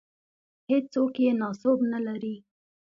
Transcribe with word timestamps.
هېڅوک 0.69 1.13
یې 1.23 1.31
ناسوب 1.41 1.79
نه 1.91 1.99
لري. 2.05 2.35